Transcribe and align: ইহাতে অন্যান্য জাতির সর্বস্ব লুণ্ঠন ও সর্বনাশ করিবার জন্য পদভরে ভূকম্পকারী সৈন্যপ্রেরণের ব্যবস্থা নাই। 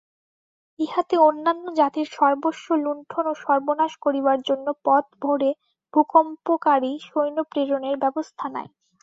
ইহাতে 0.79 1.15
অন্যান্য 1.21 1.65
জাতির 1.79 2.07
সর্বস্ব 2.11 2.67
লুণ্ঠন 2.83 3.25
ও 3.27 3.43
সর্বনাশ 3.43 3.93
করিবার 4.05 4.39
জন্য 4.47 4.67
পদভরে 4.85 5.49
ভূকম্পকারী 5.93 6.91
সৈন্যপ্রেরণের 7.07 7.95
ব্যবস্থা 8.03 8.45
নাই। 8.55 8.67